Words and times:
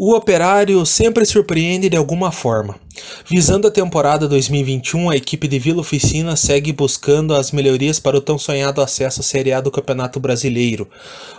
O 0.00 0.14
Operário 0.14 0.86
sempre 0.86 1.26
surpreende 1.26 1.88
de 1.88 1.96
alguma 1.96 2.30
forma. 2.30 2.76
Visando 3.28 3.66
a 3.66 3.70
temporada 3.70 4.28
2021, 4.28 5.10
a 5.10 5.16
equipe 5.16 5.48
de 5.48 5.58
Vila 5.58 5.80
Oficina 5.80 6.36
segue 6.36 6.72
buscando 6.72 7.34
as 7.34 7.50
melhorias 7.50 7.98
para 7.98 8.16
o 8.16 8.20
tão 8.20 8.38
sonhado 8.38 8.80
acesso 8.80 9.18
à 9.18 9.24
Série 9.24 9.52
A 9.52 9.60
do 9.60 9.72
Campeonato 9.72 10.20
Brasileiro. 10.20 10.88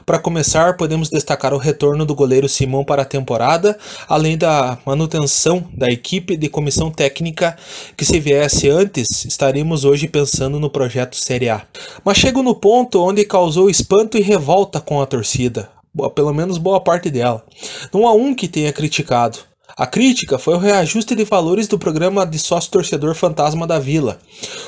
Para 0.06 0.20
começar, 0.20 0.76
podemos 0.76 1.10
destacar 1.10 1.54
o 1.54 1.58
retorno 1.58 2.06
do 2.06 2.14
goleiro 2.14 2.50
Simão 2.50 2.84
para 2.84 3.04
a 3.04 3.06
temporada, 3.06 3.80
além 4.10 4.38
da 4.38 4.78
manutenção 4.86 5.66
da 5.74 5.88
equipe 5.88 6.36
de 6.36 6.50
comissão 6.50 6.92
técnica 6.92 7.56
que 7.96 8.04
se 8.04 8.20
viesse 8.20 8.68
antes, 8.68 9.24
estaríamos 9.24 9.86
hoje 9.86 10.06
pensando 10.06 10.60
no 10.60 10.70
projeto 10.70 11.16
Série 11.16 11.48
A. 11.48 11.62
Mas 12.04 12.18
chego 12.18 12.44
no 12.44 12.54
ponto 12.54 13.02
onde 13.02 13.24
causou 13.24 13.70
espanto 13.70 14.18
e 14.18 14.22
revolta 14.22 14.82
com 14.82 15.02
a 15.02 15.06
torcida 15.06 15.79
pelo 16.08 16.34
menos 16.34 16.60
boa 16.60 16.80
parte 16.80 17.10
dela. 17.10 17.44
Não 17.92 18.08
há 18.08 18.14
um 18.14 18.36
que 18.36 18.48
tenha 18.48 18.72
criticado. 18.72 19.40
A 19.80 19.88
crítica 19.88 20.38
foi 20.38 20.56
o 20.56 20.60
reajuste 20.60 21.16
de 21.16 21.24
valores 21.24 21.66
do 21.66 21.80
programa 21.80 22.26
de 22.26 22.38
sócio-torcedor 22.38 23.16
Fantasma 23.16 23.66
da 23.66 23.80
Vila. 23.80 24.20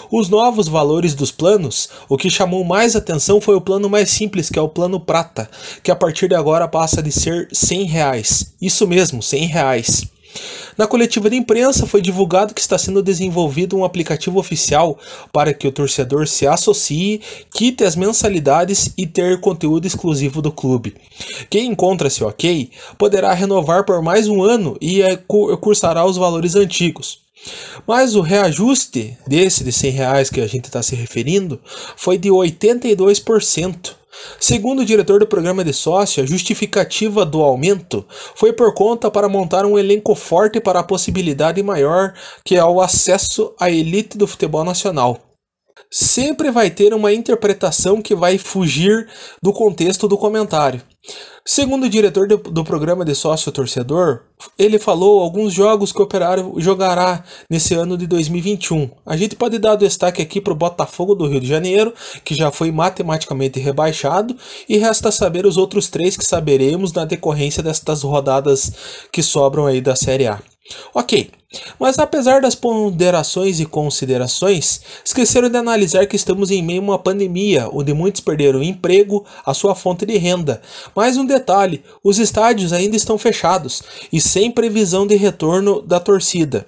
Os 0.10 0.30
novos 0.30 0.70
valores 0.70 1.14
dos 1.14 1.32
planos, 1.32 1.90
o 2.08 2.16
que 2.16 2.30
chamou 2.30 2.64
mais 2.64 2.96
atenção 2.96 3.42
foi 3.42 3.56
o 3.56 3.62
plano 3.62 3.90
mais 3.90 4.10
simples, 4.10 4.50
que 4.50 4.58
é 4.58 4.62
o 4.62 4.70
plano 4.70 5.02
prata, 5.02 5.50
que 5.84 5.92
a 5.92 5.96
partir 5.98 6.30
de 6.30 6.36
agora 6.36 6.68
passa 6.68 7.04
de 7.04 7.12
ser 7.12 7.50
100 7.52 7.84
reais. 7.88 8.54
Isso 8.62 8.88
mesmo, 8.88 9.22
100 9.22 9.48
reais. 9.48 10.06
Na 10.78 10.88
coletiva 10.88 11.30
de 11.30 11.36
imprensa 11.36 11.86
foi 11.86 12.02
divulgado 12.02 12.54
que 12.54 12.62
está 12.62 12.78
sendo 12.78 13.04
desenvolvido 13.04 13.78
um 13.78 13.84
aplicativo 13.84 14.40
oficial 14.40 14.98
para 15.32 15.54
que 15.54 15.68
o 15.68 15.72
torcedor 15.72 16.28
se 16.28 16.48
associe, 16.48 17.22
quite 17.54 17.84
as 17.84 17.96
mensalidades 17.96 18.94
e 18.98 19.06
ter 19.06 19.40
conteúdo 19.40 19.86
exclusivo 19.86 20.42
do 20.42 20.52
clube. 20.52 20.96
Quem 21.50 21.68
encontra-se 21.68 22.24
ok 22.24 22.72
poderá 22.98 23.34
renovar 23.34 23.86
por 23.86 24.02
mais 24.02 24.28
um 24.28 24.44
ano 24.44 24.78
e 24.82 25.02
é 25.02 25.16
cursará 25.16 26.06
os 26.06 26.18
valores 26.18 26.56
antigos. 26.56 27.21
Mas 27.88 28.16
o 28.16 28.22
reajuste 28.22 29.18
desse 29.26 29.64
de 29.64 29.72
100 29.72 29.92
reais 29.92 30.30
que 30.30 30.42
a 30.42 30.48
gente 30.48 30.66
está 30.66 30.82
se 30.82 30.96
referindo 30.96 31.60
foi 31.96 32.18
de 32.18 32.30
82%. 32.30 33.96
Segundo 34.40 34.82
o 34.82 34.86
diretor 34.86 35.20
do 35.20 35.28
programa 35.28 35.64
de 35.64 35.74
sócio, 35.74 36.22
a 36.22 36.26
justificativa 36.26 37.26
do 37.26 37.42
aumento 37.42 38.06
foi 38.36 38.52
por 38.54 38.74
conta 38.74 39.10
para 39.10 39.30
montar 39.30 39.66
um 39.66 39.80
elenco 39.80 40.14
forte 40.16 40.60
para 40.60 40.80
a 40.80 40.84
possibilidade 40.84 41.64
maior 41.64 42.14
que 42.44 42.56
é 42.56 42.64
o 42.64 42.82
acesso 42.82 43.54
à 43.60 43.70
elite 43.72 44.18
do 44.18 44.28
futebol 44.28 44.64
nacional. 44.64 45.18
Sempre 45.90 46.52
vai 46.52 46.70
ter 46.70 46.94
uma 46.94 47.12
interpretação 47.14 48.02
que 48.02 48.16
vai 48.16 48.38
fugir 48.38 49.08
do 49.42 49.52
contexto 49.52 50.08
do 50.08 50.18
comentário. 50.18 50.82
Segundo 51.54 51.84
o 51.84 51.90
diretor 51.90 52.30
do, 52.30 52.38
do 52.38 52.64
programa 52.64 53.04
de 53.04 53.14
sócio 53.14 53.52
torcedor, 53.52 54.22
ele 54.58 54.80
falou 54.80 55.20
alguns 55.20 55.52
jogos 55.52 55.92
que 55.92 56.00
o 56.00 56.04
Operário 56.06 56.54
jogará 56.56 57.26
nesse 57.50 57.74
ano 57.74 57.98
de 57.98 58.08
2021. 58.08 58.90
A 59.06 59.18
gente 59.18 59.36
pode 59.36 59.60
dar 59.60 59.76
destaque 59.76 60.22
aqui 60.22 60.40
para 60.40 60.54
o 60.54 60.56
Botafogo 60.56 61.14
do 61.14 61.28
Rio 61.28 61.42
de 61.42 61.48
Janeiro, 61.48 61.94
que 62.24 62.34
já 62.34 62.52
foi 62.52 62.72
matematicamente 62.72 63.60
rebaixado, 63.60 64.34
e 64.70 64.78
resta 64.78 65.12
saber 65.12 65.46
os 65.46 65.58
outros 65.58 65.90
três 65.90 66.16
que 66.16 66.24
saberemos 66.24 66.94
na 66.94 67.04
decorrência 67.04 67.62
destas 67.62 68.02
rodadas 68.04 68.72
que 69.12 69.22
sobram 69.22 69.66
aí 69.66 69.82
da 69.82 69.94
Série 69.94 70.28
A. 70.28 70.40
Ok, 70.94 71.32
mas 71.80 71.98
apesar 71.98 72.42
das 72.42 72.54
ponderações 72.54 73.60
e 73.60 73.66
considerações, 73.66 74.82
esqueceram 75.04 75.50
de 75.50 75.58
analisar 75.58 76.06
que 76.06 76.16
estamos 76.16 76.52
em 76.52 76.62
meio 76.62 76.82
a 76.82 76.84
uma 76.84 77.00
pandemia, 77.00 77.68
onde 77.74 77.94
muitos 77.94 78.22
perderam 78.22 78.60
o 78.60 78.64
emprego, 78.64 79.26
a 79.44 79.54
sua 79.54 79.74
fonte 79.74 80.06
de 80.06 80.18
renda. 80.18 80.62
Mais 80.96 81.18
um 81.18 81.26
detalhe: 81.26 81.84
os 82.04 82.20
estádios 82.20 82.72
ainda 82.72 82.96
estão 82.96 83.18
fechados 83.18 83.82
e 84.14 84.22
sem 84.22 84.52
previsão 84.52 85.08
de 85.08 85.16
retorno 85.16 85.82
da 85.82 86.00
torcida. 86.00 86.66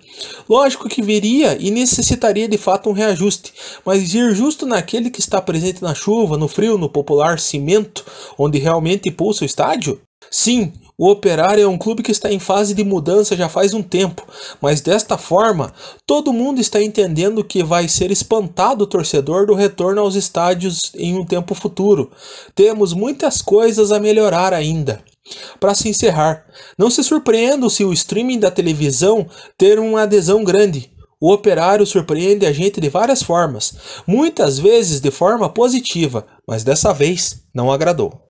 Lógico 0.50 0.90
que 0.90 1.02
viria 1.02 1.56
e 1.60 1.70
necessitaria 1.70 2.48
de 2.48 2.58
fato 2.58 2.90
um 2.90 2.94
reajuste, 2.94 3.54
mas 3.86 4.14
ir 4.14 4.34
justo 4.34 4.66
naquele 4.66 5.12
que 5.12 5.20
está 5.20 5.40
presente 5.42 5.84
na 5.84 5.94
chuva, 5.94 6.38
no 6.38 6.48
frio, 6.48 6.78
no 6.78 6.90
popular 6.90 7.40
cimento, 7.40 8.04
onde 8.38 8.58
realmente 8.58 9.12
pulsa 9.12 9.44
o 9.44 9.46
estádio? 9.46 10.02
Sim, 10.32 10.74
o 10.96 11.10
Operário 11.10 11.64
é 11.64 11.68
um 11.68 11.78
clube 11.78 12.04
que 12.04 12.12
está 12.12 12.32
em 12.32 12.40
fase 12.40 12.76
de 12.76 12.84
mudança 12.84 13.36
já 13.36 13.50
faz 13.50 13.74
um 13.74 13.82
tempo, 13.82 14.26
mas 14.62 14.80
desta 14.80 15.18
forma, 15.18 15.74
todo 16.06 16.32
mundo 16.32 16.62
está 16.62 16.82
entendendo 16.82 17.44
que 17.44 17.64
vai 17.64 17.88
ser 17.88 18.12
espantado 18.12 18.84
o 18.84 18.88
torcedor 18.88 19.48
do 19.48 19.56
retorno 19.56 20.02
aos 20.02 20.16
estádios 20.16 20.92
em 20.96 21.18
um 21.18 21.26
tempo 21.26 21.56
futuro. 21.56 22.12
Temos 22.54 22.94
muitas 22.94 23.42
coisas 23.42 23.92
a 23.92 24.00
melhorar 24.00 24.54
ainda. 24.54 25.04
Para 25.60 25.74
se 25.74 25.90
encerrar, 25.90 26.46
não 26.78 26.90
se 26.90 27.04
surpreendam 27.04 27.70
se 27.70 27.84
o 27.84 27.92
streaming 27.92 28.40
da 28.40 28.52
televisão 28.52 29.28
ter 29.58 29.80
uma 29.80 30.04
adesão 30.04 30.44
grande. 30.44 30.92
O 31.20 31.32
operário 31.32 31.86
surpreende 31.86 32.46
a 32.46 32.52
gente 32.52 32.80
de 32.82 32.90
várias 32.90 33.24
formas, 33.24 33.74
muitas 34.06 34.60
vezes 34.60 35.00
de 35.00 35.10
forma 35.10 35.50
positiva, 35.50 36.28
mas 36.48 36.64
dessa 36.64 36.94
vez 36.94 37.44
não 37.54 37.72
agradou. 37.72 38.23